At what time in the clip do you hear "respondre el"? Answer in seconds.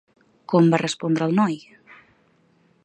0.83-1.37